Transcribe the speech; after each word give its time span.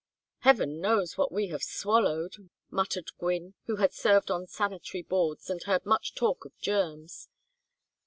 "Heavens 0.39 0.81
knows 0.81 1.15
what 1.15 1.31
we 1.31 1.49
have 1.49 1.61
swallowed," 1.61 2.49
muttered 2.71 3.11
Gwynne, 3.19 3.53
who 3.67 3.75
had 3.75 3.93
served 3.93 4.31
on 4.31 4.47
sanitary 4.47 5.03
boards 5.03 5.47
and 5.47 5.61
heard 5.61 5.85
much 5.85 6.15
talk 6.15 6.43
of 6.43 6.57
germs. 6.57 7.29